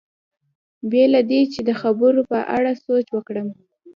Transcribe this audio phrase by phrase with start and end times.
[0.89, 3.47] بې له دې چې د خبرو په اړه سوچ وکړم.